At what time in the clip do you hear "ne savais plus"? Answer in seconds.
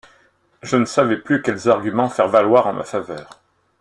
0.77-1.43